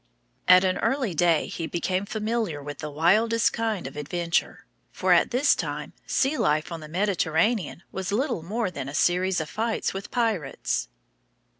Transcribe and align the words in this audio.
At 0.47 0.63
an 0.63 0.79
early 0.79 1.13
day 1.13 1.45
he 1.45 1.67
became 1.67 2.07
familiar 2.07 2.63
with 2.63 2.79
the 2.79 2.89
wildest 2.89 3.53
kind 3.53 3.85
of 3.85 3.95
adventure, 3.95 4.65
for 4.91 5.13
at 5.13 5.29
this 5.29 5.53
time 5.53 5.93
sea 6.07 6.37
life 6.39 6.71
on 6.71 6.79
the 6.79 6.87
Mediterranean 6.87 7.83
was 7.91 8.11
little 8.11 8.41
more 8.41 8.71
than 8.71 8.89
a 8.89 8.95
series 8.95 9.39
of 9.39 9.47
fights 9.47 9.93
with 9.93 10.09
pirates. 10.09 10.89